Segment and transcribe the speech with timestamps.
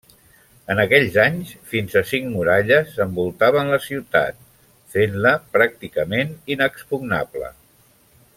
[0.75, 4.41] En aquells anys, fins a cinc muralles envoltaven la ciutat,
[4.95, 7.53] fent-la pràcticament inexpugnable.